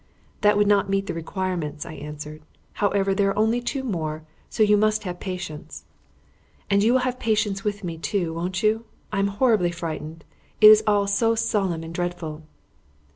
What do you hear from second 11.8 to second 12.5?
and dreadful."